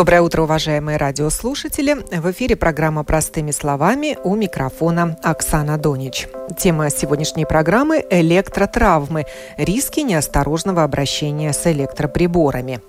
[0.00, 1.92] Доброе утро, уважаемые радиослушатели.
[2.10, 6.26] В эфире программа «Простыми словами» у микрофона Оксана Донич.
[6.58, 9.26] Тема сегодняшней программы– электротравмы,
[9.58, 12.80] риски неосторожного обращения с электроприборами.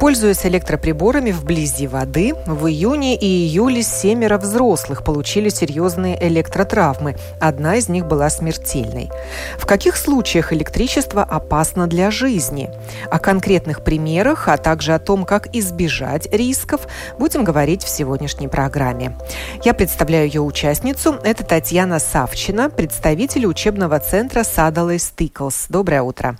[0.00, 7.16] Пользуясь электроприборами вблизи воды, в июне и июле семеро взрослых получили серьезные электротравмы.
[7.38, 9.10] Одна из них была смертельной.
[9.58, 12.70] В каких случаях электричество опасно для жизни?
[13.10, 16.86] О конкретных примерах, а также о том, как избежать рисков,
[17.18, 19.16] будем говорить в сегодняшней программе.
[19.64, 21.18] Я представляю ее участницу.
[21.24, 25.66] Это Татьяна Савчина, представитель учебного центра Садалой Стиклс.
[25.68, 26.36] Доброе утро.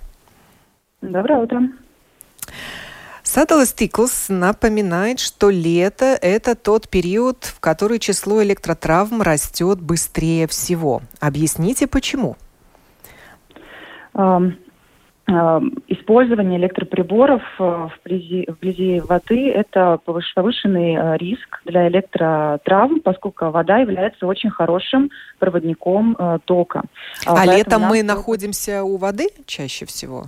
[1.01, 1.61] Доброе утро.
[3.23, 11.01] Садала Стиклс напоминает, что лето– это тот период, в который число электротравм растет быстрее всего.
[11.19, 12.35] Объясните, почему?
[15.87, 24.27] Использование электроприборов э, вблизи, вблизи воды– это повышенный э, риск для электротравм, поскольку вода является
[24.27, 25.09] очень хорошим
[25.39, 26.83] проводником э, тока.
[27.25, 30.25] А Поэтому летом мы находимся у воды чаще всего?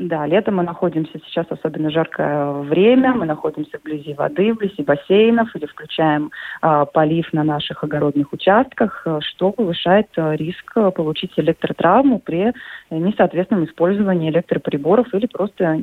[0.00, 5.66] Да, летом мы находимся сейчас особенно жаркое время, мы находимся вблизи воды, вблизи бассейнов или
[5.66, 6.30] включаем
[6.62, 12.54] э, полив на наших огородных участках, э, что повышает э, риск получить электротравму при
[12.88, 15.78] несоответственном использовании электроприборов или просто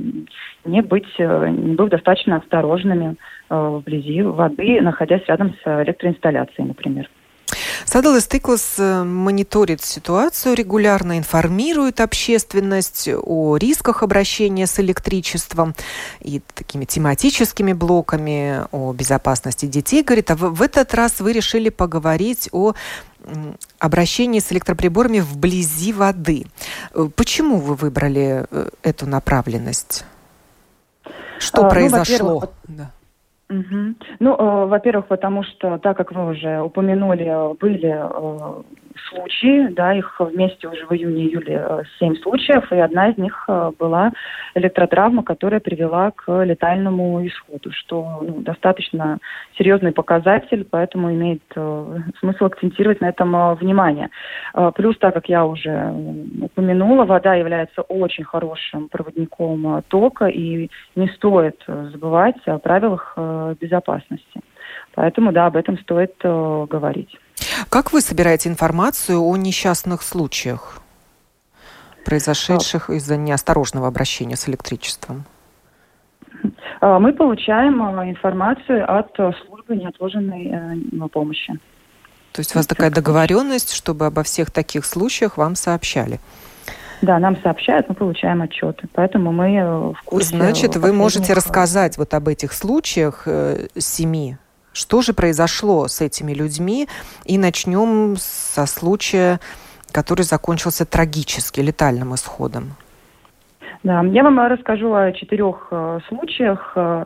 [0.66, 3.18] не быть, э, не быть достаточно осторожными
[3.52, 7.08] э, вблизи воды, находясь рядом с электроинсталляцией, например.
[7.86, 15.76] Садал Стыклас э, мониторит ситуацию регулярно, информирует общественность о рисках обращения с электричеством
[16.22, 20.04] и такими тематическими блоками, о безопасности детей.
[20.04, 22.74] Говорит, а в, этот раз вы решили поговорить о
[23.80, 26.46] обращении с электроприборами вблизи воды.
[26.94, 30.06] Э, почему вы выбрали э, эту направленность?
[31.40, 32.52] Что а, произошло?
[32.68, 32.88] Ну.
[33.50, 33.96] Угу.
[34.20, 38.64] Ну, э, во-первых, потому что, так как вы уже упомянули, были э,
[39.10, 43.72] случаи, да, их вместе уже в июне-июле э, семь случаев, и одна из них э,
[43.78, 44.12] была
[44.56, 49.20] электротравма, которая привела к летальному исходу, что ну, достаточно
[49.58, 54.10] серьезный показатель, поэтому имеет э, смысл акцентировать на этом внимание.
[54.76, 55.94] Плюс, так как я уже
[56.42, 63.18] упомянула, вода является очень хорошим проводником тока, и не стоит забывать о правилах
[63.60, 64.42] безопасности.
[64.94, 67.18] Поэтому, да, об этом стоит говорить.
[67.70, 70.80] Как вы собираете информацию о несчастных случаях,
[72.06, 75.26] произошедших из-за неосторожного обращения с электричеством?
[76.80, 81.54] А, мы получаем а, информацию от а, службы неотложенной э, помощи.
[82.32, 86.20] То есть у вас такая договоренность, чтобы обо всех таких случаях вам сообщали?
[87.02, 90.36] Да, нам сообщают, мы получаем отчеты, поэтому мы э, в курсе.
[90.36, 94.38] Значит, вы можете рассказать вот об этих случаях э, семи
[94.78, 96.88] что же произошло с этими людьми?
[97.26, 99.40] И начнем со случая,
[99.92, 102.76] который закончился трагически, летальным исходом.
[103.84, 106.74] Да, я вам расскажу о четырех э, случаях.
[106.76, 107.06] Э,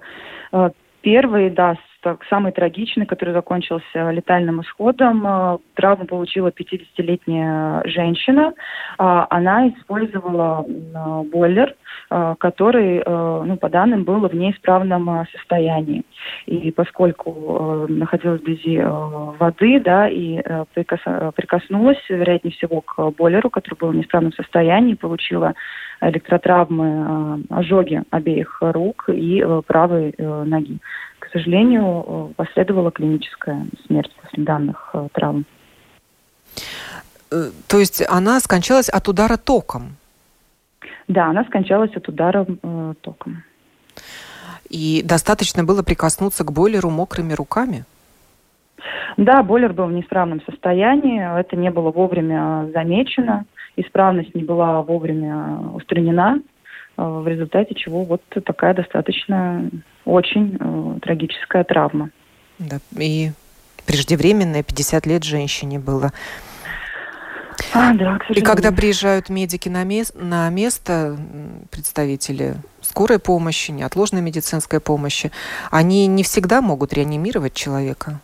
[0.52, 0.70] э
[1.02, 5.26] первый, да, так, самый трагичный, который закончился летальным исходом.
[5.26, 8.54] Э, травму получила 50-летняя женщина.
[8.98, 10.66] А, она использовала
[11.32, 11.76] бойлер,
[12.10, 16.04] э, который, э, ну, по данным, был в неисправном состоянии.
[16.48, 20.42] И поскольку находилась вблизи воды, да, и
[20.74, 25.54] прикоснулась, вероятнее всего, к бойлеру, который был в неисправном состоянии, получила
[26.02, 30.80] электротравмы, ожоги обеих рук и правой ноги
[31.32, 35.46] к сожалению, последовала клиническая смерть после данных э, травм.
[37.32, 39.96] Э, то есть она скончалась от удара током?
[41.08, 43.44] Да, она скончалась от удара э, током.
[44.70, 47.86] И достаточно было прикоснуться к бойлеру мокрыми руками?
[49.16, 53.46] Да, бойлер был в неисправном состоянии, это не было вовремя замечено,
[53.78, 56.42] исправность не была вовремя устранена.
[57.02, 59.70] Э, в результате чего вот такая достаточно
[60.06, 62.10] очень э, трагическая травма.
[62.60, 63.32] Да, и
[63.88, 66.12] преждевременная, 50 лет женщине было.
[67.74, 71.18] А, да, и когда приезжают медики на, мес- на место,
[71.72, 75.32] представители скорой помощи, неотложной медицинской помощи,
[75.70, 78.20] они не всегда могут реанимировать человека.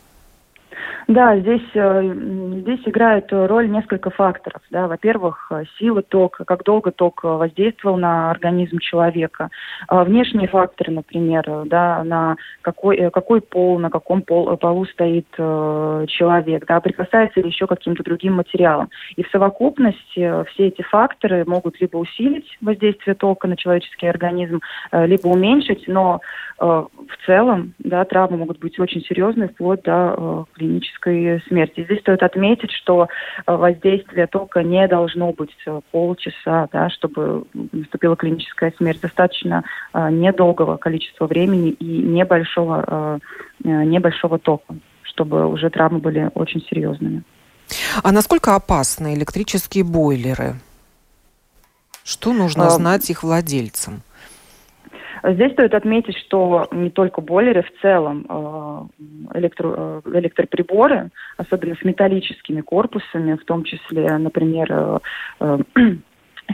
[1.08, 2.14] Да, здесь, э,
[2.62, 4.62] здесь играет роль несколько факторов.
[4.70, 4.88] Да.
[4.88, 5.50] Во-первых,
[5.80, 9.50] сила тока, как долго ток воздействовал на организм человека.
[9.88, 15.28] А внешние факторы, например, да, на какой, э, какой пол, на каком пол, полу стоит
[15.38, 18.90] э, человек, да, прикасается ли еще каким-то другим материалом.
[19.16, 24.60] И в совокупности все эти факторы могут либо усилить воздействие тока на человеческий организм,
[24.92, 26.20] либо уменьшить, но
[26.60, 31.84] в целом да, травмы могут быть очень серьезные, вплоть до клинической клинической смерти.
[31.84, 33.08] Здесь стоит отметить, что
[33.46, 39.02] э, воздействие тока не должно быть э, полчаса, да, чтобы наступила клиническая смерть.
[39.02, 39.64] Достаточно
[39.94, 43.20] э, недолгого количества времени и небольшого,
[43.64, 47.24] небольшого тока, чтобы уже травмы были очень серьезными.
[48.04, 50.56] А насколько опасны электрические бойлеры?
[52.04, 54.02] Что нужно знать их владельцам?
[55.24, 61.84] Здесь стоит отметить, что не только бойлеры, в целом э, электро, э, электроприборы, особенно с
[61.84, 65.02] металлическими корпусами, в том числе, например,
[65.40, 65.58] э,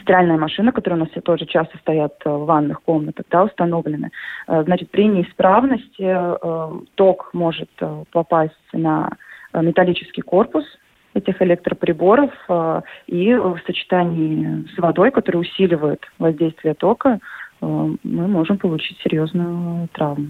[0.01, 4.09] стиральная машина, которая у нас тоже часто стоят в ванных комнатах, да, установлены.
[4.47, 6.17] Значит, при неисправности
[6.95, 7.69] ток может
[8.11, 9.11] попасть на
[9.53, 10.65] металлический корпус
[11.13, 12.31] этих электроприборов,
[13.05, 17.19] и в сочетании с водой, которая усиливает воздействие тока,
[18.03, 20.27] мы можем получить серьезную травму.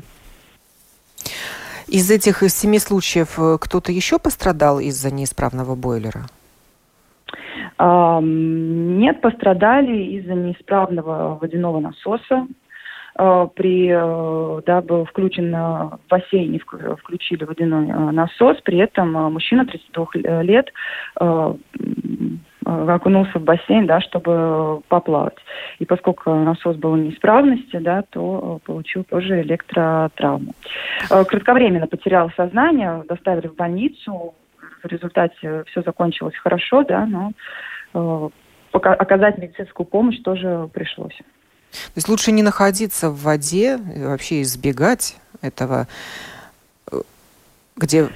[1.87, 6.23] Из этих семи случаев э, кто-то еще пострадал из-за неисправного бойлера?
[7.79, 12.47] Нет, пострадали из-за неисправного водяного насоса.
[13.19, 13.89] Э, при,
[14.65, 20.71] да, был включен в бассейне, включили водяной насос, при этом мужчина 32 лет
[21.19, 21.53] Э,
[22.65, 25.37] окунулся в бассейн, да, чтобы поплавать.
[25.79, 30.53] И поскольку насос был неисправности, да, то э, получил тоже электротравму.
[31.09, 34.33] Э, кратковременно потерял сознание, доставили в больницу.
[34.83, 38.31] В результате все закончилось хорошо, да, но
[38.73, 41.15] оказать медицинскую помощь тоже пришлось.
[41.15, 45.87] То есть лучше не находиться в воде, вообще избегать этого,
[47.75, 48.09] где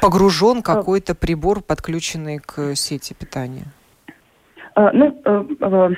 [0.00, 3.64] погружен какой-то прибор, подключенный к сети питания?
[4.76, 5.90] Э, ну, э, э,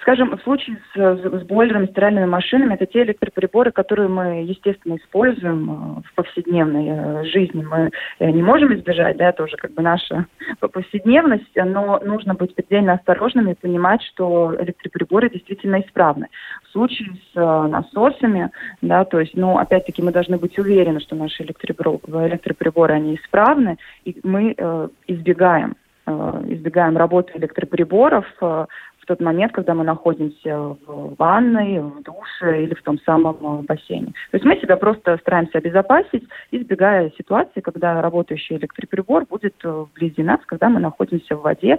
[0.00, 6.02] скажем, в случае с, с бойлерами, стиральными машинами, это те электроприборы, которые мы, естественно, используем
[6.02, 7.64] в повседневной жизни.
[7.64, 7.90] Мы
[8.20, 10.26] не можем избежать, да, это уже как бы наша
[10.60, 16.28] повседневность, но нужно быть предельно осторожными и понимать, что электроприборы действительно исправны.
[16.64, 18.50] В случае с насосами,
[18.82, 24.20] да, то есть, ну, опять-таки, мы должны быть уверены, что наши электроприборы, они исправны, и
[24.22, 28.66] мы э, избегаем избегаем работы электроприборов э,
[28.98, 33.62] в тот момент, когда мы находимся в ванной, в душе или в том самом э,
[33.62, 34.12] бассейне.
[34.30, 40.40] То есть мы себя просто стараемся обезопасить, избегая ситуации, когда работающий электроприбор будет вблизи нас,
[40.46, 41.78] когда мы находимся в воде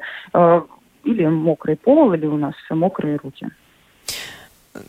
[1.04, 3.48] или мокрый пол, или у нас мокрые руки.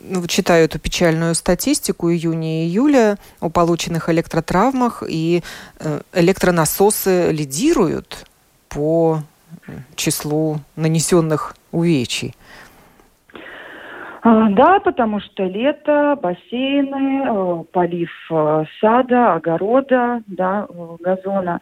[0.01, 5.43] Ну, читаю эту печальную статистику июня и июля о полученных электротравмах, и
[6.13, 8.25] электронасосы лидируют
[8.69, 9.19] по
[9.95, 12.33] числу нанесенных увечий?
[14.21, 21.61] А, да, потому что лето, бассейны, э, полив э, сада, огорода, да, э, газона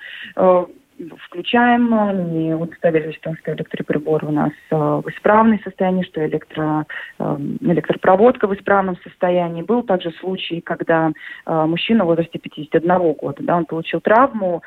[1.25, 1.89] включаем,
[2.31, 6.85] не удостоверились в том, что электроприбор у нас э, в исправном состоянии, что электро,
[7.19, 9.61] э, электропроводка в исправном состоянии.
[9.61, 11.11] Был также случай, когда
[11.45, 14.61] э, мужчина в возрасте 51 года, да, он получил травму,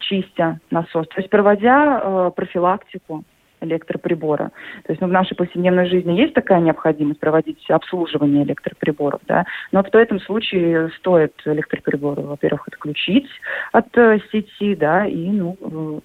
[0.00, 3.24] чистя насос, то есть проводя профилактику
[3.60, 4.50] электроприбора.
[4.84, 9.82] То есть ну, в нашей повседневной жизни есть такая необходимость проводить обслуживание электроприборов, да, но
[9.82, 13.28] в этом случае стоит электроприборы, во-первых, отключить
[13.72, 16.00] от э, сети, да, и, ну, э,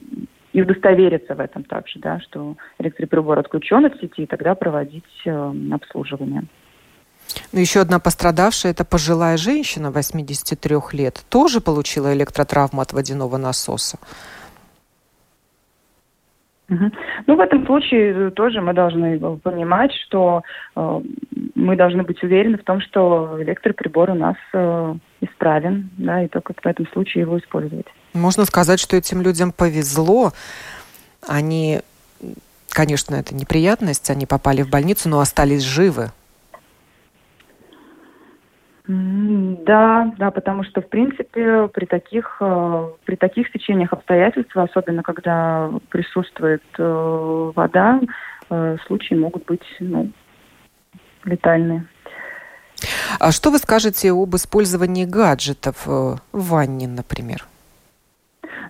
[0.53, 5.53] и удостовериться в этом также, да, что электроприбор отключен от сети, и тогда проводить э,
[5.71, 6.43] обслуживание.
[7.51, 13.99] Ну, еще одна пострадавшая, это пожилая женщина 83 лет, тоже получила электротравму от водяного насоса.
[17.27, 20.41] Ну, в этом случае тоже мы должны понимать, что
[20.75, 21.01] э,
[21.53, 26.53] мы должны быть уверены в том, что электроприбор у нас э, исправен, да, и только
[26.53, 27.87] в этом случае его использовать.
[28.13, 30.31] Можно сказать, что этим людям повезло.
[31.27, 31.81] Они,
[32.69, 36.11] конечно, это неприятность, они попали в больницу, но остались живы.
[38.87, 45.69] Да, да, потому что, в принципе, при таких, э, при таких стечениях обстоятельств, особенно когда
[45.89, 48.01] присутствует э, вода,
[48.49, 50.11] э, случаи могут быть ну,
[51.25, 51.85] летальные.
[53.19, 57.45] А что вы скажете об использовании гаджетов в ванне, например?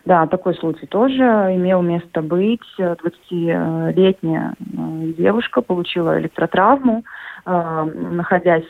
[0.03, 2.60] Да, такой случай тоже имел место быть.
[2.77, 7.06] 20-летняя девушка получила электротравму,
[7.45, 8.63] находясь,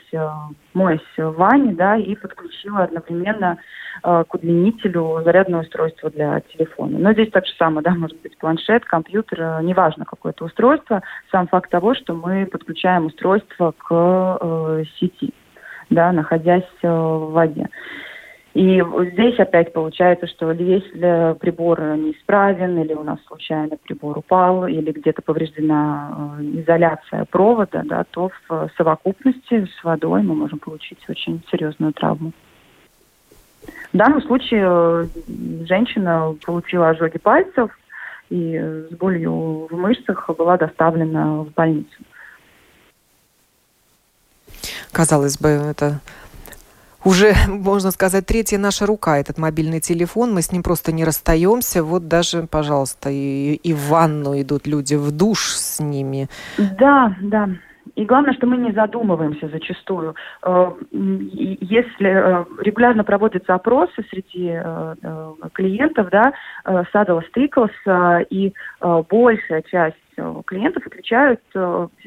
[0.74, 3.58] моясь в ванне, да, и подключила одновременно
[4.02, 6.98] к удлинителю зарядное устройство для телефона.
[6.98, 11.02] Но здесь так же самое, да, может быть планшет, компьютер, неважно какое то устройство,
[11.32, 15.34] сам факт того, что мы подключаем устройство к э, сети,
[15.90, 17.70] да, находясь э, в воде.
[18.54, 24.92] И здесь опять получается, что если прибор неисправен, или у нас случайно прибор упал, или
[24.92, 31.42] где-то повреждена э, изоляция провода, да, то в совокупности с водой мы можем получить очень
[31.50, 32.34] серьезную травму.
[33.94, 35.06] В данном случае э,
[35.66, 37.72] женщина получила ожоги пальцев
[38.30, 42.04] и с болью в мышцах была доставлена в больницу.
[44.92, 46.02] Казалось бы, это
[47.06, 50.34] уже, можно сказать, третья наша рука, этот мобильный телефон.
[50.34, 51.84] Мы с ним просто не расстаемся.
[51.84, 56.28] Вот даже, пожалуйста, и, и в ванну идут люди, в душ с ними.
[56.58, 57.50] Да, да.
[57.96, 60.16] И главное, что мы не задумываемся зачастую.
[60.44, 64.96] Э, если э, регулярно проводятся опросы среди э,
[65.54, 66.34] клиентов, да,
[66.92, 67.72] Садала Стриклс,
[68.30, 68.54] и
[69.10, 69.98] большая часть
[70.46, 71.42] клиентов отвечают,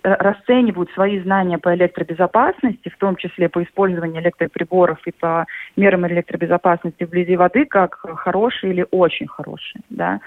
[0.03, 7.05] расценивают свои знания по электробезопасности, в том числе по использованию электроприборов и по мерам электробезопасности
[7.05, 9.83] вблизи воды, как хорошие или очень хорошие.
[9.91, 10.21] Да?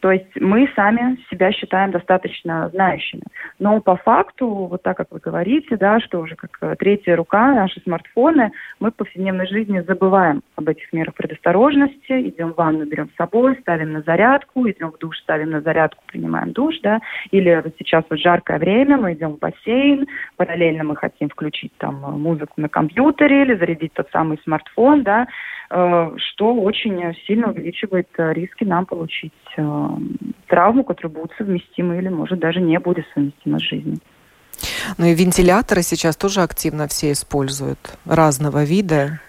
[0.00, 3.22] То есть мы сами себя считаем достаточно знающими.
[3.58, 7.54] Но по факту, вот так как вы говорите, да, что уже как э, третья рука,
[7.54, 13.10] наши смартфоны, мы в повседневной жизни забываем об этих мерах предосторожности, идем в ванну, берем
[13.10, 17.62] с собой, ставим на зарядку, идем в душ, ставим на зарядку, принимаем душ, да, или
[17.64, 20.06] вот сейчас вот жаркое время, мы идем в бассейн,
[20.36, 25.26] параллельно мы хотим включить там музыку на компьютере или зарядить тот самый смартфон, да,
[25.70, 29.88] Э, что очень сильно увеличивает э, риски нам получить э,
[30.46, 33.98] травму, которая будет совместима или, может, даже не будет совместима с жизнью.
[34.96, 39.20] Ну и вентиляторы сейчас тоже активно все используют разного вида.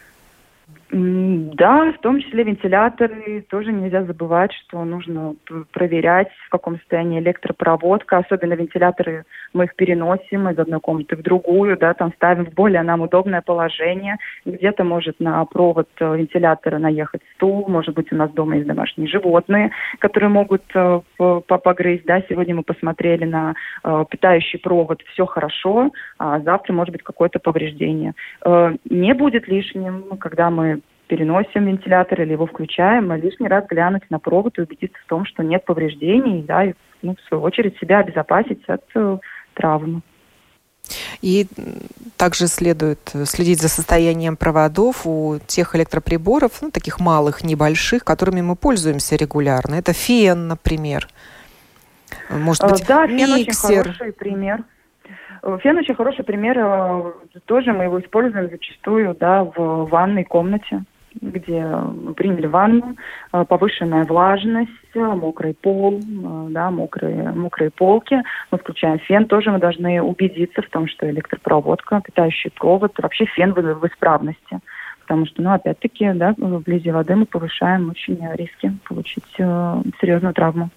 [0.91, 3.45] Да, в том числе вентиляторы.
[3.49, 5.35] Тоже нельзя забывать, что нужно
[5.71, 8.17] проверять, в каком состоянии электропроводка.
[8.17, 12.81] Особенно вентиляторы, мы их переносим из одной комнаты в другую, да, там ставим в более
[12.81, 14.17] нам удобное положение.
[14.45, 19.07] Где-то может на провод э, вентилятора наехать стул, может быть, у нас дома есть домашние
[19.07, 22.21] животные, которые могут э, погрызть, да.
[22.27, 23.53] Сегодня мы посмотрели на
[23.83, 28.13] э, питающий провод, все хорошо, а завтра может быть какое-то повреждение.
[28.45, 30.78] Не будет лишним, когда мы
[31.09, 35.25] переносим вентилятор или его включаем, а лишний раз глянуть на провод и убедиться в том,
[35.25, 39.17] что нет повреждений, да, и ну, в свою очередь себя обезопасить от э,
[39.55, 40.01] травмы.
[41.21, 41.47] И
[42.15, 48.55] также следует следить за состоянием проводов у тех электроприборов, ну, таких малых, небольших, которыми мы
[48.55, 49.75] пользуемся регулярно.
[49.75, 51.07] Это фен, например.
[52.29, 54.63] Может быть, да, фен очень хороший пример.
[55.63, 56.57] Фен очень хороший пример.
[56.59, 57.11] Э,
[57.45, 60.83] тоже мы его используем зачастую да, в ванной комнате
[61.21, 61.65] где
[62.15, 62.95] приняли ванну,
[63.31, 68.21] э, повышенная влажность, мокрый пол, э, да, мокрые, мокрые полки.
[68.51, 69.25] Мы включаем фен.
[69.25, 74.59] Тоже мы должны убедиться в том, что электропроводка, питающий провод, вообще фен в, в исправности.
[75.01, 80.69] Потому что, ну, опять-таки, да, вблизи воды мы повышаем очень риски получить э, серьезную травму.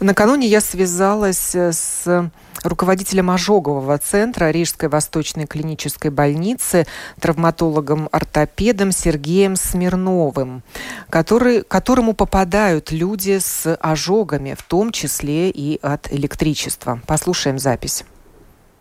[0.00, 2.30] Накануне я связалась с
[2.62, 6.86] руководителем ожогового центра Рижской Восточной клинической больницы,
[7.20, 10.62] травматологом-ортопедом Сергеем Смирновым,
[11.10, 17.00] который, которому попадают люди с ожогами, в том числе и от электричества.
[17.06, 18.04] Послушаем запись.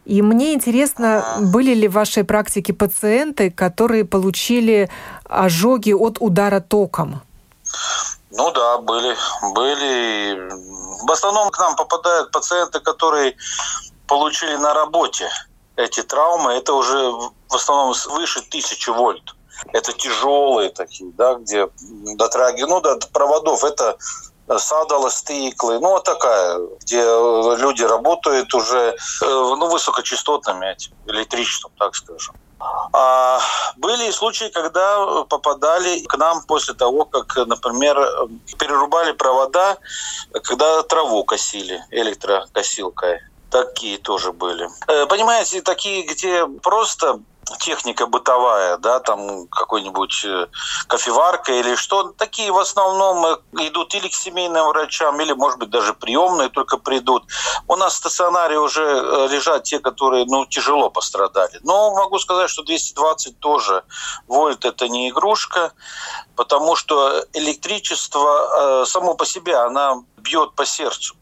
[0.06, 4.90] И мне интересно, были ли в вашей практике пациенты, которые получили
[5.24, 7.22] ожоги от удара током?
[8.38, 9.15] Ну да, были.
[9.54, 10.50] Были.
[11.08, 13.36] В основном к нам попадают пациенты, которые
[14.08, 15.30] получили на работе
[15.77, 16.54] эти травмы.
[16.54, 19.36] Это уже в основном свыше тысячи вольт.
[19.72, 21.70] Это тяжелые такие, да, где
[22.18, 23.63] дотраги, ну, до проводов.
[23.63, 23.98] Это
[24.58, 31.96] садала, стиклы, ну, вот такая, где люди работают уже э, ну, высокочастотными этим электричеством, так
[31.96, 32.36] скажем.
[32.94, 33.40] А
[33.78, 37.98] были случаи, когда попадали к нам после того, как, например,
[38.58, 39.78] перерубали провода,
[40.44, 43.20] когда траву косили электрокосилкой.
[43.52, 44.68] Такие тоже были.
[44.88, 47.20] Э, понимаете, такие, где просто
[47.60, 50.48] техника бытовая, да, там какой-нибудь э,
[50.88, 55.70] кофеварка или что, такие в основном э, идут или к семейным врачам, или, может быть,
[55.70, 57.24] даже приемные только придут.
[57.68, 61.60] У нас в стационаре уже э, лежат те, которые, ну, тяжело пострадали.
[61.64, 63.84] Но могу сказать, что 220 тоже
[64.28, 65.74] вольт– это не игрушка,
[66.36, 71.16] потому что электричество само по себе, она бьет по сердцу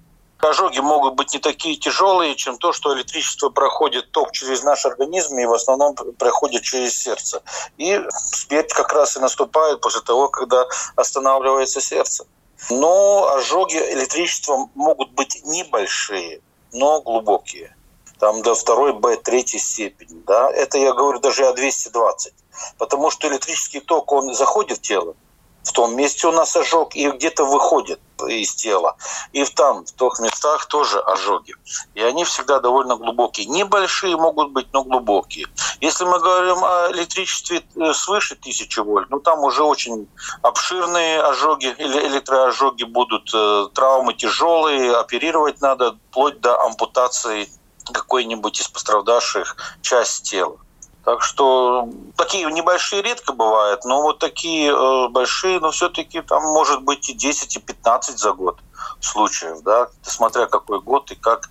[0.49, 5.37] ожоги могут быть не такие тяжелые, чем то, что электричество проходит ток через наш организм
[5.37, 7.41] и в основном проходит через сердце.
[7.77, 12.25] И смерть как раз и наступает после того, когда останавливается сердце.
[12.69, 17.75] Но ожоги электричеством могут быть небольшие, но глубокие.
[18.19, 20.21] Там до второй Б, третьей степени.
[20.25, 20.49] Да?
[20.51, 22.33] Это я говорю даже о 220.
[22.77, 25.15] Потому что электрический ток, он заходит в тело,
[25.63, 28.95] в том месте у нас ожог и где-то выходит из тела.
[29.31, 31.55] И в там, в тех местах тоже ожоги.
[31.95, 33.47] И они всегда довольно глубокие.
[33.47, 35.47] Небольшие могут быть, но глубокие.
[35.81, 40.07] Если мы говорим о электричестве э, свыше 1000 вольт, ну там уже очень
[40.41, 47.49] обширные ожоги или электроожоги будут, э, травмы тяжелые, оперировать надо вплоть до ампутации
[47.91, 50.57] какой-нибудь из пострадавших часть тела.
[51.03, 56.81] Так что такие небольшие редко бывают, но вот такие э, большие, но все-таки там может
[56.81, 58.59] быть и 10, и 15 за год
[59.01, 61.49] случаев, да, смотря какой год и как.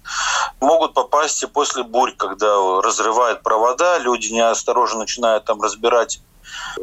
[0.61, 6.21] Могут попасть и после бурь, когда разрывают провода, люди неосторожно начинают там разбирать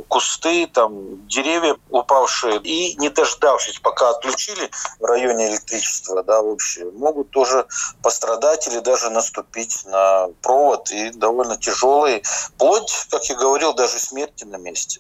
[0.08, 4.69] кусты, там деревья упавшие, и не дождавшись, пока отключили
[5.00, 7.65] в районе электричества, да, вообще, могут тоже
[8.01, 14.43] пострадать или даже наступить на провод, и довольно тяжелые, вплоть, как я говорил, даже смерти
[14.43, 15.00] на месте.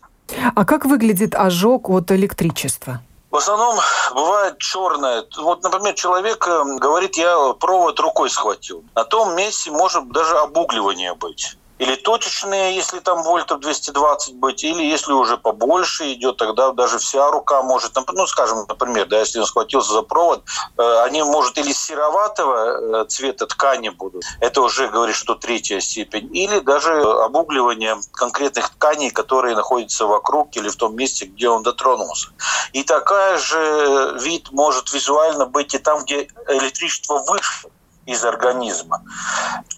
[0.55, 3.01] А как выглядит ожог от электричества?
[3.31, 3.77] В основном
[4.13, 5.23] бывает черное.
[5.37, 8.83] Вот, например, человек э, говорит, я провод рукой схватил.
[8.95, 14.83] На том месте может даже обугливание быть или точечные, если там вольтов 220 быть, или
[14.83, 19.45] если уже побольше идет, тогда даже вся рука может, ну, скажем, например, да, если он
[19.45, 20.43] схватился за провод,
[20.77, 26.29] э, они, может, или сероватого э, цвета ткани будут, это уже говорит, что третья степень,
[26.35, 32.29] или даже обугливание конкретных тканей, которые находятся вокруг или в том месте, где он дотронулся.
[32.73, 37.69] И такая же вид может визуально быть и там, где электричество выше,
[38.09, 39.03] из организма.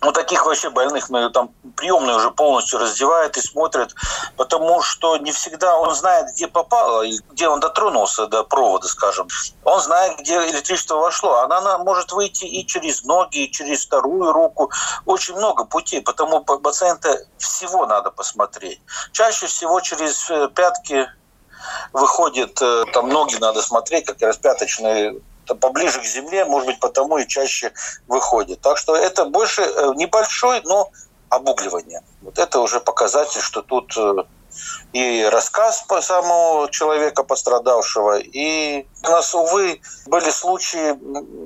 [0.01, 3.93] Ну, таких вообще больных мы там приемные уже полностью раздевают и смотрят,
[4.37, 9.27] потому что не всегда он знает, где попало, где он дотронулся до провода, скажем.
[9.65, 11.39] Он знает, где электричество вошло.
[11.39, 14.71] Она может выйти и через ноги, и через вторую руку.
[15.05, 18.81] Очень много путей, потому пациента всего надо посмотреть.
[19.11, 21.07] Чаще всего через э, пятки
[21.91, 27.17] выходит, э, там ноги надо смотреть, как раз пяточные поближе к земле, может быть, потому
[27.17, 27.73] и чаще
[28.07, 28.61] выходит.
[28.61, 30.91] Так что это больше э, небольшой, но
[31.29, 32.03] обугливание.
[32.21, 34.23] Вот это уже показатель, что тут э,
[34.93, 40.97] и рассказ по самого человека пострадавшего, и у нас, увы, были случаи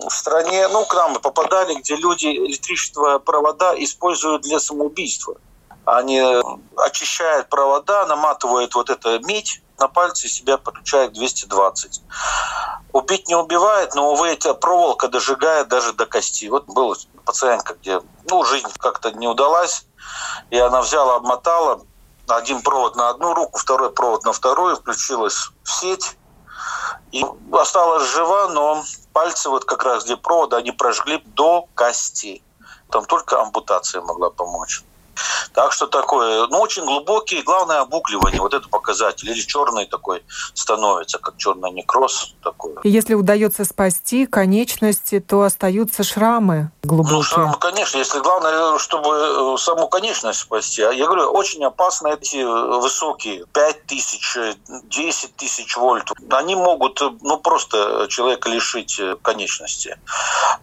[0.08, 5.36] в стране, ну, к нам попадали, где люди электричество провода используют для самоубийства.
[5.86, 6.19] Они
[6.77, 12.01] очищают провода, наматывают вот это медь на пальцы себя подключает 220.
[12.93, 16.47] Убить не убивает, но, увы, эта проволока дожигает даже до кости.
[16.47, 19.85] Вот была пациентка, где ну, жизнь как-то не удалась,
[20.49, 21.81] и она взяла, обмотала
[22.27, 26.17] один провод на одну руку, второй провод на вторую, включилась в сеть,
[27.11, 28.83] и осталась жива, но
[29.13, 32.41] пальцы вот как раз где провод, они прожгли до кости.
[32.91, 34.83] Там только ампутация могла помочь.
[35.54, 39.30] Так что такое, ну, очень глубокий, главное обугливание, вот это показатель.
[39.30, 40.23] Или черный такой
[40.54, 42.75] становится, как черный некроз такой.
[42.84, 47.17] Если удается спасти конечности, то остаются шрамы глубокие.
[47.17, 50.82] Ну, шрамы, конечно, если главное, чтобы э, саму конечность спасти.
[50.82, 56.12] А я говорю, очень опасно эти высокие, 5 тысяч, 10 тысяч вольт.
[56.30, 59.97] Они могут, ну, просто человека лишить э, конечности.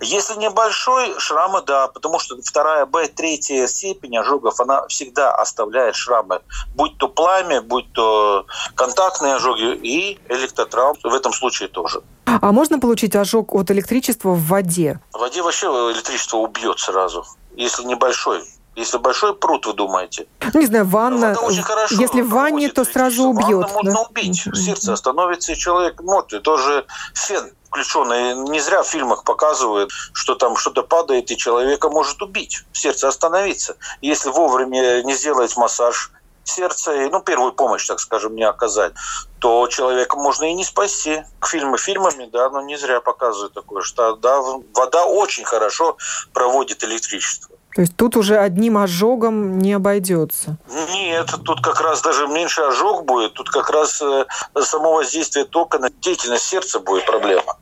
[0.01, 6.41] Если небольшой, шрамы, да, потому что вторая Б, третья степень ожогов, она всегда оставляет шрамы,
[6.75, 12.03] будь то пламя, будь то контактные ожоги и электротравм в этом случае тоже.
[12.27, 15.01] А можно получить ожог от электричества в воде?
[15.13, 17.25] В воде вообще электричество убьет сразу,
[17.57, 18.43] если небольшой.
[18.75, 20.27] Если большой пруд, вы думаете?
[20.55, 21.37] Не знаю, ванна.
[21.41, 23.51] очень хорошо если в ванне, то сразу убьет.
[23.51, 23.75] Ванна да?
[23.75, 24.49] можно убить.
[24.55, 26.41] Сердце остановится, и человек мертвый.
[26.41, 28.35] Тоже фен включенный.
[28.51, 32.65] Не зря в фильмах показывают, что там что-то падает, и человека может убить.
[32.73, 33.77] Сердце остановиться.
[34.03, 36.11] Если вовремя не сделать массаж
[36.45, 38.93] сердца, ну, первую помощь, так скажем, не оказать,
[39.39, 41.23] то человека можно и не спасти.
[41.39, 44.41] К фильмы фильмами, да, но не зря показывают такое, что да,
[44.75, 45.97] вода очень хорошо
[46.33, 47.57] проводит электричество.
[47.75, 50.57] То есть тут уже одним ожогом не обойдется?
[50.91, 54.27] Нет, тут как раз даже меньше ожог будет, тут как раз э,
[54.61, 57.57] само воздействие тока на деятельность сердца будет проблема.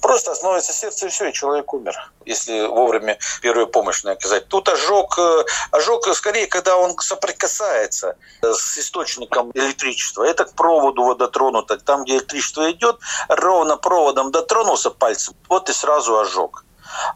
[0.00, 4.46] Просто остановится сердце, и все, и человек умер, если вовремя первую помощь не оказать.
[4.46, 10.22] Тут ожог, э, ожог скорее, когда он соприкасается с источником электричества.
[10.22, 11.76] Это к проводу водотронуто.
[11.78, 16.64] Там, где электричество идет, ровно проводом дотронулся пальцем, вот и сразу ожог.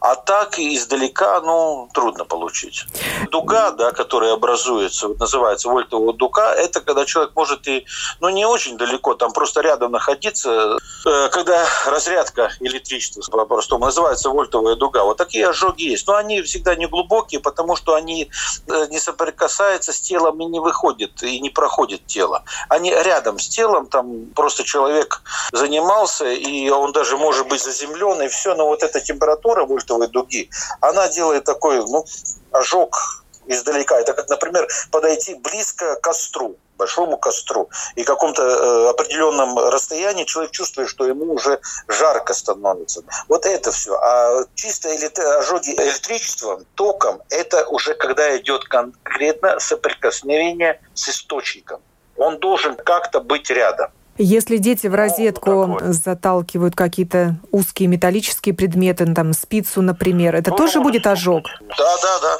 [0.00, 2.86] А так издалека, ну, трудно получить.
[3.30, 7.84] Дуга, да, которая образуется, вот называется вольтовая дуга, это когда человек может и,
[8.20, 14.76] ну, не очень далеко, там просто рядом находиться, э, когда разрядка электричества, по-простому, называется вольтовая
[14.76, 15.04] дуга.
[15.04, 16.06] Вот такие ожоги есть.
[16.06, 18.30] Но они всегда не глубокие, потому что они
[18.68, 22.44] э, не соприкасаются с телом и не выходят, и не проходят тело.
[22.68, 28.28] Они рядом с телом, там просто человек занимался, и он даже может быть заземлен, и
[28.28, 32.04] все, но вот эта температура вольтовой дуги, она делает такой ну,
[32.52, 33.98] ожог издалека.
[33.98, 40.50] Это как, например, подойти близко к костру большому костру, и каком-то э, определенном расстоянии человек
[40.50, 43.02] чувствует, что ему уже жарко становится.
[43.28, 43.92] Вот это все.
[43.94, 44.88] А чисто
[45.38, 51.80] ожоги электричеством, током, это уже когда идет конкретно соприкосновение с источником.
[52.16, 53.90] Он должен как-то быть рядом.
[54.18, 60.50] Если дети в розетку ну, заталкивают какие-то узкие металлические предметы, ну, там спицу, например, это
[60.50, 61.44] ну, тоже будет ожог?
[61.78, 62.38] Да, да, да.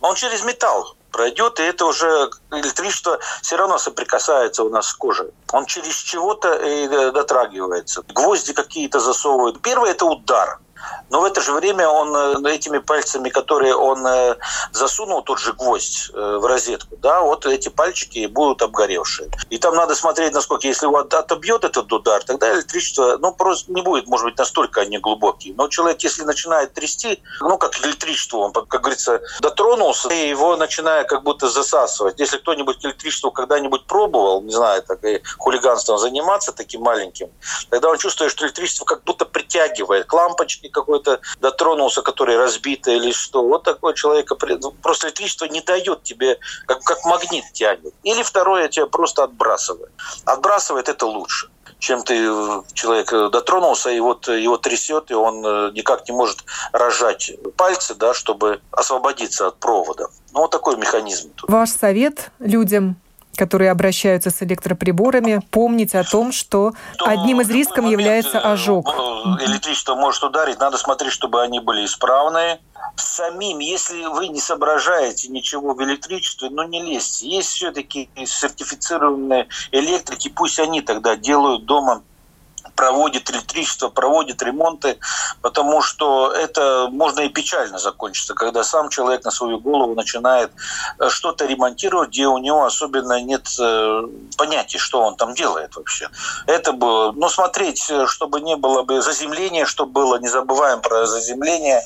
[0.00, 5.28] Он через металл пройдет, и это уже электричество все равно соприкасается у нас с кожей.
[5.52, 8.02] Он через чего-то и дотрагивается.
[8.14, 9.60] Гвозди какие-то засовывают.
[9.62, 10.58] Первый– это удар–
[11.10, 14.36] но в это же время он э, этими пальцами, которые он э,
[14.72, 19.30] засунул, тот же гвоздь э, в розетку, да, вот эти пальчики будут обгоревшие.
[19.50, 23.82] И там надо смотреть, насколько, если его отобьет этот удар, тогда электричество, ну, просто не
[23.82, 25.54] будет, может быть, настолько они глубокие.
[25.54, 31.08] Но человек, если начинает трясти, ну, как электричество, он, как говорится, дотронулся, и его начинает
[31.08, 32.18] как будто засасывать.
[32.20, 37.30] Если кто-нибудь электричество когда-нибудь пробовал, не знаю, так и хулиганством заниматься таким маленьким,
[37.70, 43.12] тогда он чувствует, что электричество как будто притягивает к лампочке какой-то дотронулся, который разбитый или
[43.12, 43.46] что.
[43.46, 44.30] Вот такой человек
[44.60, 47.94] ну, просто электричество не дает тебе, как, как магнит тянет.
[48.02, 49.92] Или второе, тебя просто отбрасывает.
[50.24, 51.48] Отбрасывает это лучше
[51.82, 56.14] чем ты э, человек э, дотронулся, и вот его трясет, и он э, никак не
[56.14, 60.06] может рожать пальцы, да, чтобы освободиться от провода.
[60.32, 61.30] Ну, вот такой механизм.
[61.34, 61.50] Тут.
[61.50, 62.96] Ваш совет людям
[63.36, 68.88] которые обращаются с электроприборами, помнить о том, что то одним из рисков является ожог.
[68.88, 72.60] Э, электричество может ударить, надо смотреть, чтобы они были исправные.
[72.96, 77.28] Самим, если вы не соображаете ничего в электричестве, ну не лезьте.
[77.28, 82.02] Есть все-таки сертифицированные электрики, пусть они тогда делают дома
[82.74, 84.98] проводит электричество, проводит ремонты,
[85.40, 90.50] потому что это можно и печально закончиться, когда сам человек на свою голову начинает
[90.98, 94.02] э, что-то ремонтировать, где у него особенно нет э,
[94.36, 96.08] понятия, что он там делает вообще.
[96.46, 101.06] Это было, ну, смотреть, э, чтобы не было бы заземления, чтобы было, не забываем про
[101.06, 101.82] заземление.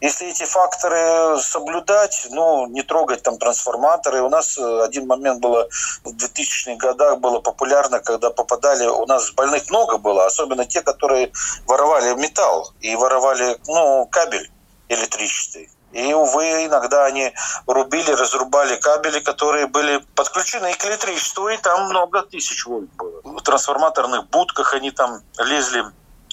[0.00, 4.22] Если эти факторы соблюдать, ну, не трогать там трансформаторы.
[4.22, 5.68] У нас один момент было
[6.04, 11.32] в 2000-х годах было популярно, когда попадали, у нас больных много было, особенно те, которые
[11.66, 14.50] воровали металл и воровали ну, кабель
[14.88, 15.70] электрический.
[15.92, 17.32] И, увы, иногда они
[17.66, 23.22] рубили, разрубали кабели, которые были подключены и к электричеству, и там много тысяч вольт было.
[23.22, 25.84] В трансформаторных будках они там лезли.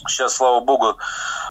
[0.07, 0.97] Сейчас, слава богу,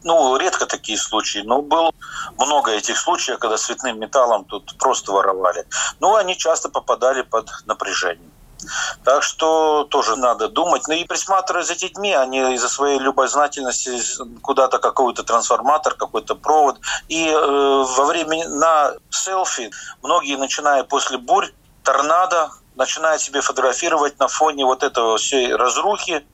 [0.03, 1.93] ну, редко такие случаи, но было
[2.39, 5.67] много этих случаев, когда цветным металлом тут просто воровали.
[5.99, 8.31] Ну, они часто попадали под напряжение.
[9.05, 10.83] Так что тоже надо думать.
[10.89, 13.91] Ну и присматривать за детьми, они из-за своей любознательности
[14.41, 16.79] куда-то какой-то трансформатор, какой-то провод.
[17.09, 19.71] И э, во время на селфи
[20.03, 21.51] многие, начиная после бурь,
[21.83, 26.27] торнадо, начинают себе фотографировать на фоне вот этого всей разрухи.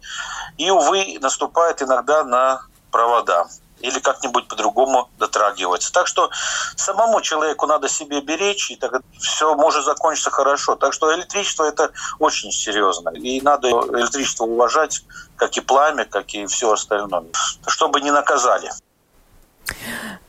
[0.57, 3.47] И, увы, наступает иногда на провода
[3.81, 5.93] или как-нибудь по-другому дотрагиваться.
[5.93, 6.31] Так что
[6.77, 10.77] самому человеку надо себе беречь, и тогда все может закончиться хорошо.
[10.77, 13.11] Так что электричество это очень серьезно.
[13.11, 15.05] И надо электричество уважать,
[15.37, 17.25] как и пламя, как и все остальное,
[17.67, 18.71] чтобы не наказали.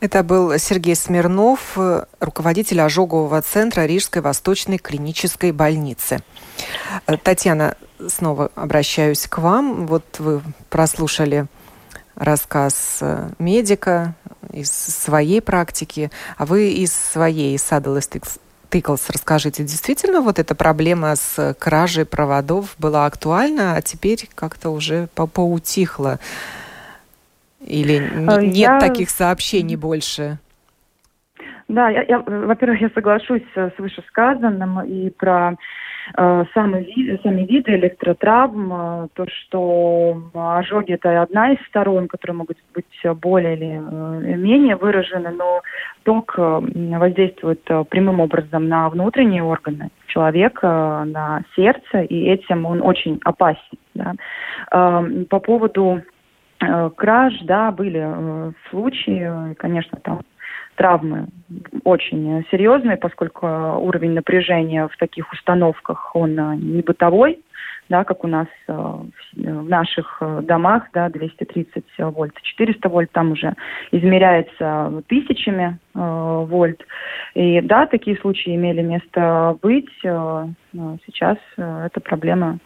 [0.00, 1.76] Это был Сергей Смирнов,
[2.20, 6.22] руководитель ожогового центра Рижской Восточной клинической больницы.
[7.24, 7.76] Татьяна,
[8.08, 9.86] снова обращаюсь к вам.
[9.86, 11.46] Вот вы прослушали
[12.16, 14.14] рассказ э, медика
[14.52, 18.00] из своей практики, а вы из своей, из Saddle
[18.70, 25.08] Тыклс, расскажите, действительно вот эта проблема с кражей проводов была актуальна, а теперь как-то уже
[25.14, 26.18] по поутихла?
[27.60, 28.80] Или э, нет Я...
[28.80, 30.38] таких сообщений больше?
[31.68, 35.56] Да, я, я, во-первых, я соглашусь с вышесказанным и про
[36.16, 42.84] сами, сами виды электротравм, э, то, что ожоги это одна из сторон, которые могут быть
[43.20, 45.62] более или э, менее выражены, но
[46.02, 46.60] ток э,
[46.98, 53.78] воздействует э, прямым образом на внутренние органы человека, на сердце, и этим он очень опасен.
[53.94, 54.14] Да.
[54.72, 56.02] Э, по поводу
[56.60, 60.20] э, краж, да, были э, случаи, конечно, там
[60.76, 61.26] травмы
[61.84, 67.40] очень серьезные, поскольку уровень напряжения в таких установках, он э, не бытовой,
[67.88, 73.32] да, как у нас э, в наших э, домах, да, 230 вольт, 400 вольт, там
[73.32, 73.54] уже
[73.90, 76.80] измеряется тысячами вольт.
[77.34, 79.90] И да, такие случаи имели место быть.
[80.02, 82.58] Сейчас эта проблема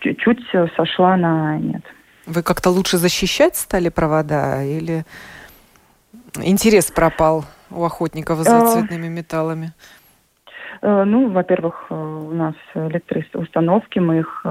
[0.00, 0.40] чуть-чуть
[0.74, 1.82] сошла на нет.
[2.26, 5.04] Вы как-то лучше защищать стали провода или
[6.36, 9.72] интерес пропал у охотников за э, цветными металлами?
[10.80, 14.46] Э, ну, во-первых, э, у нас электроустановки, мы их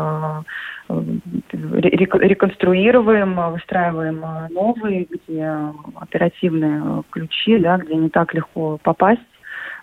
[0.89, 5.57] реконструируем, выстраиваем новые, где
[5.95, 9.21] оперативные ключи, да, где не так легко попасть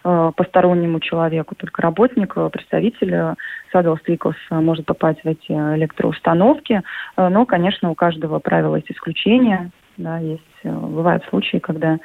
[0.02, 3.34] постороннему человеку, только работник, представитель
[3.74, 6.82] Saddle Stickles может попасть в эти электроустановки.
[7.16, 9.72] Но, конечно, у каждого правила есть исключения.
[9.98, 11.98] Да, есть, бывают случаи, когда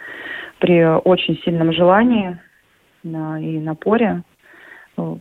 [0.60, 2.40] при очень сильном желании
[3.04, 4.24] и напоре
[4.98, 5.16] э,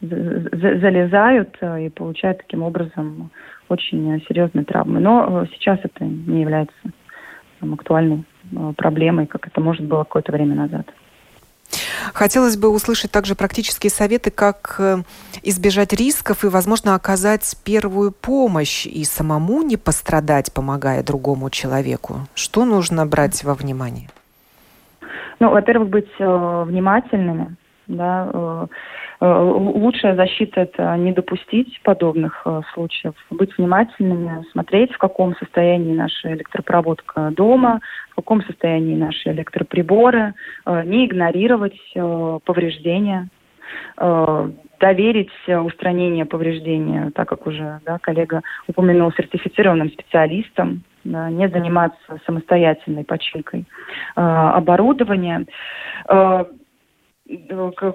[0.00, 3.30] залезают э, и получают таким образом
[3.68, 5.00] очень серьезные травмы.
[5.00, 6.76] Но э, сейчас это не является
[7.58, 8.24] там, актуальной
[8.76, 10.86] проблемой, как это может было какое-то время назад.
[12.14, 14.98] Хотелось бы услышать также практические советы, как э,
[15.42, 22.20] избежать рисков и, возможно, оказать первую помощь и самому не пострадать, помогая другому человеку.
[22.34, 24.08] Что нужно брать во внимание?
[25.40, 28.66] Ну, во-первых, быть э, внимательными, да, э,
[29.20, 36.32] лучшая защита– это не допустить подобных э, случаев, быть внимательными, смотреть, в каком состоянии наша
[36.32, 37.80] электропроводка дома,
[38.12, 40.34] в каком состоянии наши электроприборы,
[40.66, 41.78] э, не игнорировать
[42.44, 43.28] повреждения,
[44.80, 53.60] доверить устранение повреждения, так как уже да, коллега упомянул, сертифицированным специалистам, не заниматься самостоятельной починкой
[54.16, 55.46] э, оборудования.
[56.08, 56.44] Э,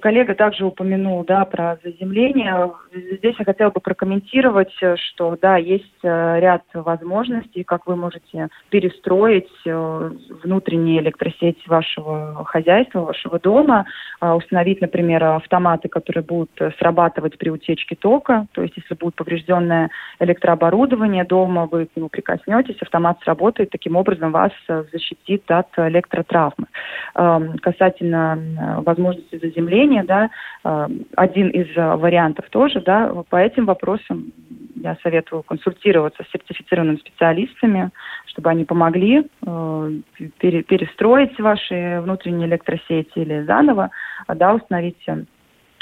[0.01, 2.71] коллега также упомянул да, про заземление.
[2.93, 9.49] Здесь я хотела бы прокомментировать, что да, есть э, ряд возможностей, как вы можете перестроить
[9.65, 10.11] э,
[10.43, 13.85] внутренние электросети вашего хозяйства, вашего дома,
[14.21, 18.45] установить, например, автоматы, которые будут срабатывать при утечке тока.
[18.53, 24.31] То есть, если будет поврежденное электрооборудование дома, вы к нему прикоснетесь, автомат сработает, таким образом
[24.31, 26.67] вас э, защитит от электротравмы.
[27.15, 30.29] Эм, касательно возможности возможности заземления, да,
[30.63, 34.31] э, один из э, вариантов тоже, да, по этим вопросам
[34.75, 37.91] я советую консультироваться с сертифицированными специалистами,
[38.25, 39.91] чтобы они помогли э,
[40.39, 43.89] перестроить ваши внутренние электросети или заново,
[44.27, 44.97] да, установить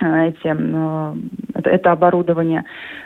[0.04, 2.64] эти, это, это оборудование.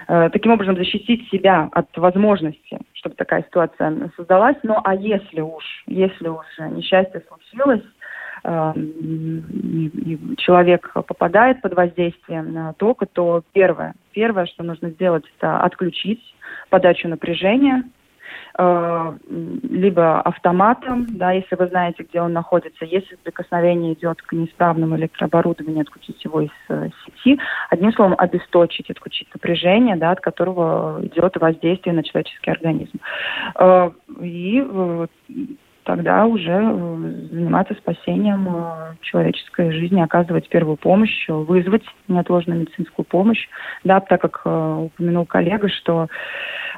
[0.07, 4.55] Таким образом, защитить себя от возможности, чтобы такая ситуация создалась.
[4.63, 7.83] Ну, а если уж, если уж несчастье случилось,
[10.37, 16.21] человек попадает под воздействие тока, то первое, первое, что нужно сделать, это отключить
[16.69, 17.83] подачу напряжения,
[18.57, 19.17] э,
[19.69, 22.85] либо автоматом, да, если вы знаете, где он находится.
[22.85, 27.39] Если прикосновение идет к неисправному электрооборудованию, отключить его из э, сети.
[27.69, 32.99] Одним словом, обесточить, отключить напряжение, да, от которого идет воздействие на человеческий организм.
[33.59, 34.63] Э, и
[35.85, 36.95] тогда уже э,
[37.31, 43.47] заниматься спасением э, человеческой жизни, оказывать первую помощь, вызвать неотложную медицинскую помощь.
[43.83, 46.07] Да, так как э, упомянул коллега, что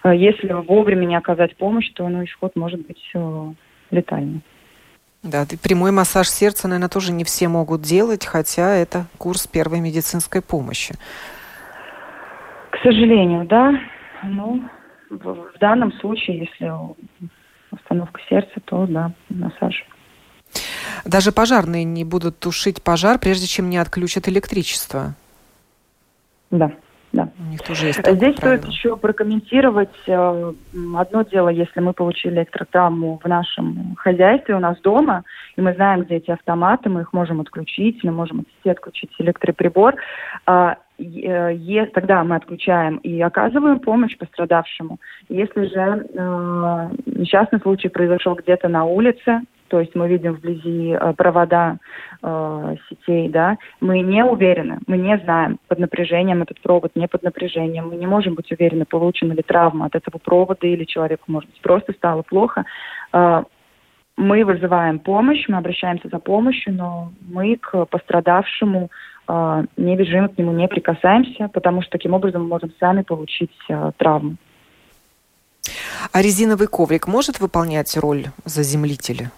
[0.03, 3.11] если вовремя не оказать помощь, то ну, исход может быть
[3.89, 4.41] летальный.
[5.23, 10.41] Да, прямой массаж сердца, наверное, тоже не все могут делать, хотя это курс первой медицинской
[10.41, 10.93] помощи.
[12.69, 13.73] К сожалению, да.
[14.23, 14.61] Ну,
[15.09, 16.71] в данном случае, если
[17.81, 19.85] остановка сердца, то да, массаж.
[21.05, 25.13] Даже пожарные не будут тушить пожар, прежде чем не отключат электричество.
[26.51, 26.71] Да,
[27.11, 27.29] да.
[27.39, 28.57] У них тоже есть Здесь правило.
[28.61, 30.53] стоит еще прокомментировать э,
[30.95, 35.23] одно дело, если мы получили электротравму в нашем хозяйстве, у нас дома,
[35.55, 39.95] и мы знаем, где эти автоматы, мы их можем отключить, мы можем отключить электроприбор.
[40.97, 44.97] Тогда мы отключаем и оказываем помощь пострадавшему.
[45.29, 51.13] Если же э, несчастный случай произошел где-то на улице, то есть мы видим вблизи э,
[51.13, 51.77] провода
[52.23, 57.23] э, сетей, да, мы не уверены, мы не знаем, под напряжением этот провод, не под
[57.23, 61.49] напряжением, мы не можем быть уверены, получена ли травма от этого провода или человеку, может
[61.49, 62.65] быть, просто стало плохо.
[63.13, 63.43] Э,
[64.15, 68.89] мы вызываем помощь, мы обращаемся за помощью, но мы к пострадавшему
[69.27, 73.91] не бежим, к нему не прикасаемся, потому что таким образом мы можем сами получить э,
[73.97, 74.37] травму.
[76.11, 79.31] А резиновый коврик может выполнять роль заземлителя?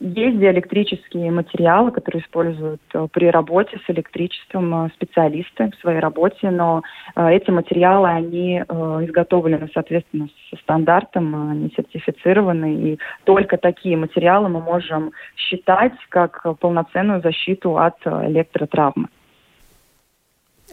[0.00, 6.00] Э, есть диэлектрические материалы, которые используют э, при работе с электричеством э, специалисты в своей
[6.00, 6.82] работе, но
[7.16, 15.12] эти материалы, они изготовлены, соответственно, со стандартом, они сертифицированы, и только такие материалы мы можем
[15.36, 19.08] считать как полноценную защиту от электротравмы.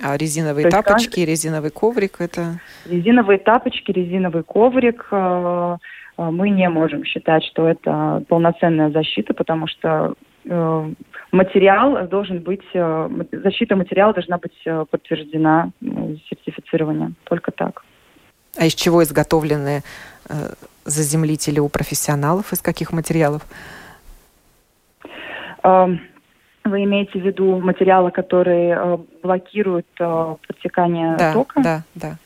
[0.02, 2.60] А резиновые То тапочки, есть, резиновый коврик это?
[2.86, 5.78] Резиновые тапочки, резиновый коврик э, э,
[6.18, 10.14] мы не можем считать, что это полноценная защита, потому что
[10.46, 10.94] э,
[11.32, 17.16] материал должен быть, э, защита материала должна быть э, подтверждена э, сертифицированием.
[17.26, 17.84] Только так.
[18.58, 19.82] А из чего изготовлены
[20.30, 20.34] э,
[20.86, 22.54] заземлители у профессионалов?
[22.54, 23.42] Из каких материалов?
[25.64, 25.88] Э,
[26.64, 31.62] вы имеете в виду материалы, которые э, блокируют э, подтекание да, тока?
[31.62, 32.18] Да, да.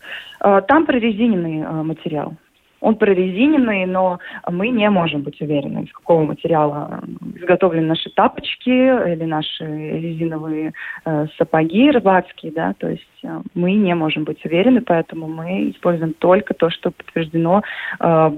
[0.42, 2.36] Э, там прорезиненный э, материал.
[2.82, 7.02] Он прорезиненный, но мы не можем быть уверены, из какого материала
[7.36, 10.74] изготовлены наши тапочки или наши резиновые
[11.06, 16.14] э, сапоги рыбацкие, да, то есть э, мы не можем быть уверены, поэтому мы используем
[16.14, 17.62] только то, что подтверждено,
[18.00, 18.32] э,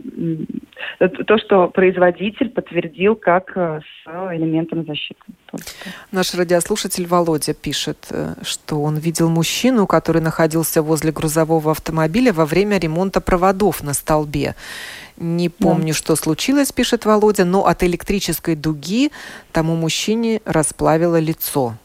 [1.27, 5.21] то, что производитель подтвердил как э, с элементом защиты.
[6.11, 12.45] Наш радиослушатель Володя пишет, э, что он видел мужчину, который находился возле грузового автомобиля во
[12.45, 14.55] время ремонта проводов на столбе.
[15.17, 15.97] Не помню, да.
[15.97, 19.11] что случилось, пишет Володя, но от электрической дуги
[19.51, 21.75] тому мужчине расплавило лицо.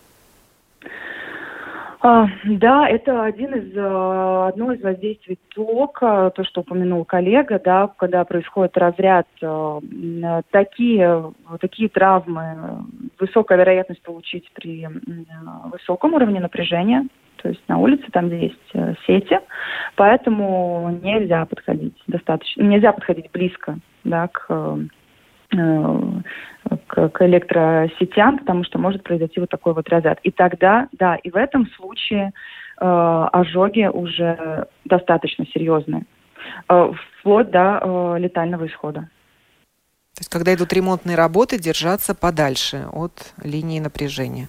[2.08, 7.90] А, да, это один из, э, одно из воздействий тока, то, что упомянул коллега, да,
[7.98, 12.84] когда происходит разряд, э, такие, такие травмы,
[13.18, 14.86] высокая вероятность получить при
[15.64, 17.08] высоком уровне напряжения,
[17.42, 19.40] то есть на улице, там, где есть э, сети,
[19.96, 24.78] поэтому нельзя подходить достаточно, нельзя подходить близко, да, к
[26.86, 30.18] к, к электросетям, потому что может произойти вот такой вот разряд.
[30.22, 32.32] И тогда, да, и в этом случае
[32.80, 36.02] э, ожоги уже достаточно серьезные,
[36.68, 39.08] э, вплоть до э, летального исхода.
[40.14, 44.48] То есть, когда идут ремонтные работы, держаться подальше от линии напряжения.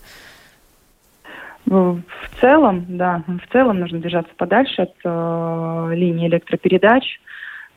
[1.65, 2.01] В
[2.39, 7.03] целом, да, в целом нужно держаться подальше от э, линии электропередач,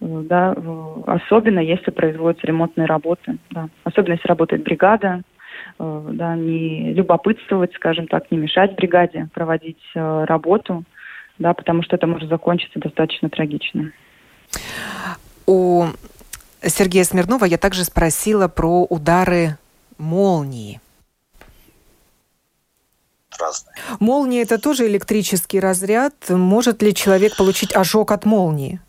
[0.00, 0.54] да,
[1.06, 5.22] особенно если производятся ремонтные работы, да, особенно если работает бригада,
[5.78, 10.84] э, да, не любопытствовать, скажем так, не мешать бригаде проводить э, работу,
[11.38, 13.92] да, потому что это может закончиться достаточно трагично.
[15.46, 15.84] У
[16.62, 19.58] Сергея Смирнова я также спросила про удары
[19.98, 20.80] молнии.
[23.38, 23.74] Разные.
[24.00, 26.14] Молния это тоже электрический разряд.
[26.28, 28.80] Может ли человек получить ожог от молнии?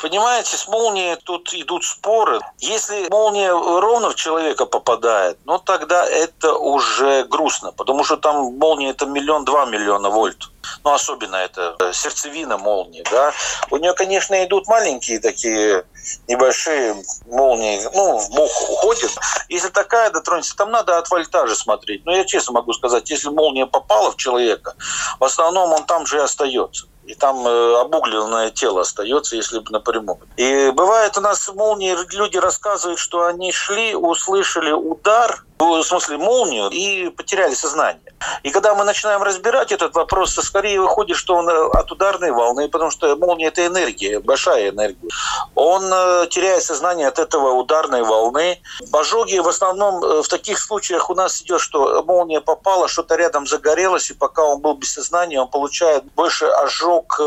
[0.00, 2.40] Понимаете, с молнией тут идут споры.
[2.58, 8.90] Если молния ровно в человека попадает, ну тогда это уже грустно, потому что там молния
[8.90, 10.50] это миллион-два миллиона вольт.
[10.84, 13.32] Ну, особенно это сердцевина молнии, да.
[13.70, 15.84] У нее, конечно, идут маленькие такие
[16.28, 19.10] небольшие молнии, ну, в бок уходит.
[19.48, 22.04] Если такая дотронется, там надо от вольтажа смотреть.
[22.04, 24.74] Но я честно могу сказать, если молния попала в человека,
[25.18, 29.70] в основном он там же и остается и там э, обугленное тело остается, если бы
[29.70, 30.18] напрямую.
[30.38, 36.68] И бывает у нас молнии, люди рассказывают, что они шли, услышали удар, в смысле молнию,
[36.70, 38.02] и потеряли сознание.
[38.42, 42.32] И когда мы начинаем разбирать этот вопрос, то скорее выходит, что он э, от ударной
[42.32, 45.08] волны, потому что молния– это энергия, большая энергия.
[45.54, 48.60] Он э, теряет сознание от этого ударной волны.
[48.92, 53.46] Ожоги в основном э, в таких случаях у нас идет, что молния попала, что-то рядом
[53.46, 57.20] загорелось, и пока он был без сознания, он получает больше ожог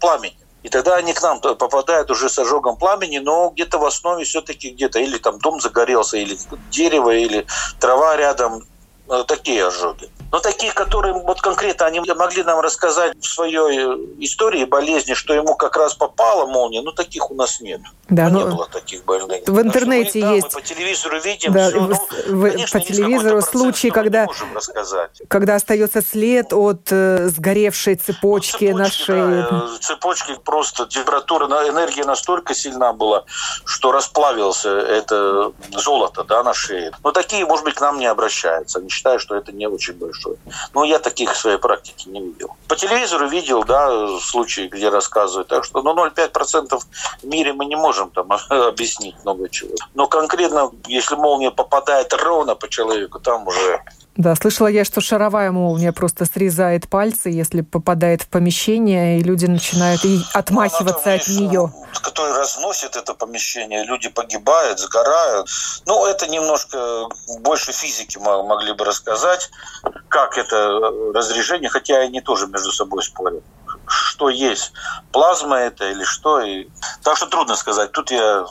[0.00, 0.43] пламени.
[0.64, 4.70] И тогда они к нам попадают уже с ожогом пламени, но где-то в основе все-таки
[4.70, 6.38] где-то или там дом загорелся, или
[6.70, 7.46] дерево, или
[7.78, 8.66] трава рядом,
[9.10, 10.08] э, такие ожоги.
[10.34, 13.86] Но такие, которые вот конкретно они могли нам рассказать в своей
[14.18, 17.80] истории болезни, что ему как раз попала молния, ну таких у нас нет.
[18.08, 19.46] Да, ну, не было таких больных.
[19.46, 20.48] В интернете мы, есть.
[20.50, 21.52] Да, мы по телевизору видим.
[21.52, 21.80] Да, все,
[22.26, 24.26] ну, конечно, по телевизору случаи, когда,
[25.28, 29.48] когда остается след от э, сгоревшей цепочки, ну, цепочки на шее.
[29.48, 33.24] Да, э, цепочки просто температура, энергия настолько сильна была,
[33.64, 36.90] что расплавился это золото да, на шее.
[37.04, 38.80] Но такие, может быть, к нам не обращаются.
[38.80, 40.36] Они считают, что это не очень большое большой.
[40.74, 42.56] Но я таких в своей практике не видел.
[42.68, 45.48] По телевизору видел, да, случаи, где рассказывают.
[45.48, 46.78] Так что, ну, 0,5%
[47.22, 49.74] в мире мы не можем там объяснить много чего.
[49.94, 53.82] Но конкретно, если молния попадает ровно по человеку, там уже
[54.16, 59.46] да, слышала я, что шаровая молния просто срезает пальцы, если попадает в помещение, и люди
[59.46, 61.72] начинают и отмахиваться ну, от нее.
[62.00, 65.48] Который разносит это помещение, люди погибают, сгорают.
[65.86, 67.08] Ну, это немножко
[67.40, 69.50] больше физики могли бы рассказать,
[70.08, 70.80] как это
[71.12, 73.42] разрежение, хотя они тоже между собой спорят
[73.86, 74.72] что есть,
[75.12, 76.40] плазма это или что.
[76.40, 76.68] И...
[77.02, 77.92] Так что трудно сказать.
[77.92, 78.46] Тут я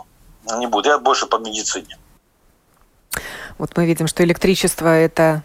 [0.58, 1.98] не буду, я больше по медицине.
[3.58, 5.42] Вот мы видим, что электричество это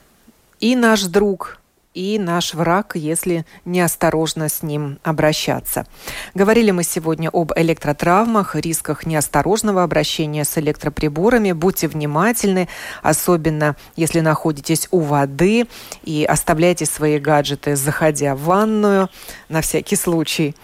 [0.61, 1.59] и наш друг,
[1.99, 5.85] и наш враг, если неосторожно с ним обращаться.
[6.33, 11.51] Говорили мы сегодня об электротравмах, рисках неосторожного обращения с электроприборами.
[11.51, 12.69] Будьте внимательны,
[13.03, 15.67] особенно если находитесь у воды
[16.05, 19.09] и оставляйте свои гаджеты, заходя в ванную,
[19.49, 20.55] на всякий случай.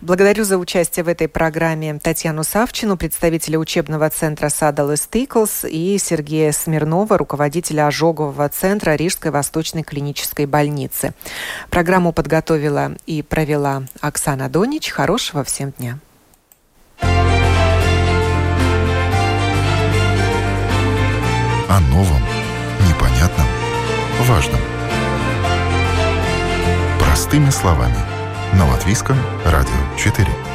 [0.00, 6.52] Благодарю за участие в этой программе Татьяну Савчину, представителя учебного центра Садалес Тиклс, и Сергея
[6.52, 11.12] Смирнова, руководителя ожогового центра Рижской Восточной клинической больницы больницы.
[11.70, 14.90] Программу подготовила и провела Оксана Донич.
[14.90, 15.98] Хорошего всем дня.
[21.68, 22.22] О новом,
[22.88, 23.46] непонятном,
[24.20, 24.60] важном.
[27.00, 27.96] Простыми словами.
[28.52, 30.53] На Латвийском радио 4.